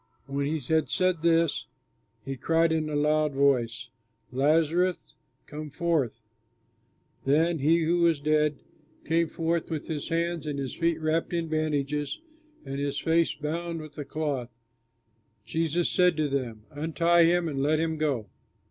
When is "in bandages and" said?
11.33-12.79